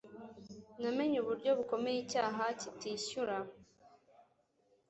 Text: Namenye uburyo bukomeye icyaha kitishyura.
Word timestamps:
Namenye 0.81 1.17
uburyo 1.19 1.49
bukomeye 1.59 1.97
icyaha 2.03 2.43
kitishyura. 2.59 3.37